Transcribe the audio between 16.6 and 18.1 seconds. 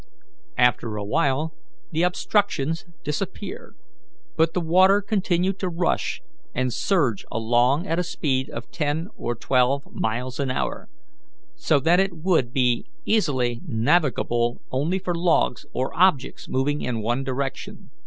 in one direction.